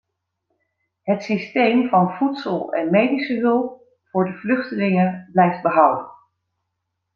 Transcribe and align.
Het 1.01 1.23
systeem 1.23 1.87
van 1.89 2.13
voedsel- 2.17 2.73
en 2.73 2.89
medische 2.89 3.39
hulp 3.39 3.81
voor 4.03 4.25
de 4.25 4.33
vluchtelingen 4.33 5.29
blijft 5.33 5.61
behouden. 5.61 6.11